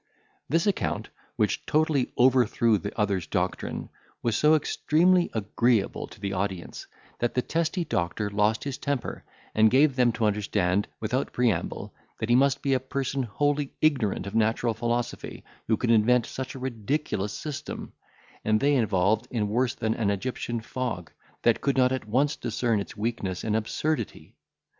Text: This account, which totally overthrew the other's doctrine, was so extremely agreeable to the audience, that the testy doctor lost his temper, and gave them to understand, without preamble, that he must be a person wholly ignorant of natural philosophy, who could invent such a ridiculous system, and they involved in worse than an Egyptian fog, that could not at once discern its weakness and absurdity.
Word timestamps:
This 0.49 0.65
account, 0.65 1.09
which 1.35 1.63
totally 1.67 2.11
overthrew 2.17 2.79
the 2.79 2.99
other's 2.99 3.27
doctrine, 3.27 3.89
was 4.23 4.35
so 4.35 4.55
extremely 4.55 5.29
agreeable 5.31 6.07
to 6.07 6.19
the 6.19 6.33
audience, 6.33 6.87
that 7.19 7.35
the 7.35 7.43
testy 7.43 7.85
doctor 7.85 8.27
lost 8.31 8.63
his 8.63 8.79
temper, 8.79 9.23
and 9.53 9.69
gave 9.69 9.95
them 9.95 10.11
to 10.13 10.25
understand, 10.25 10.87
without 10.99 11.31
preamble, 11.33 11.93
that 12.19 12.29
he 12.29 12.35
must 12.35 12.63
be 12.63 12.73
a 12.73 12.79
person 12.79 13.21
wholly 13.21 13.73
ignorant 13.79 14.25
of 14.25 14.33
natural 14.33 14.73
philosophy, 14.73 15.43
who 15.67 15.77
could 15.77 15.91
invent 15.91 16.25
such 16.25 16.55
a 16.55 16.59
ridiculous 16.59 17.31
system, 17.31 17.93
and 18.43 18.59
they 18.59 18.73
involved 18.73 19.27
in 19.29 19.49
worse 19.49 19.75
than 19.75 19.93
an 19.93 20.09
Egyptian 20.09 20.61
fog, 20.61 21.11
that 21.43 21.61
could 21.61 21.77
not 21.77 21.91
at 21.91 22.07
once 22.07 22.35
discern 22.35 22.79
its 22.79 22.97
weakness 22.97 23.43
and 23.43 23.55
absurdity. 23.55 24.33